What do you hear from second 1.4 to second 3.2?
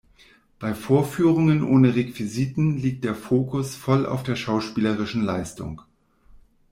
ohne Requisiten liegt der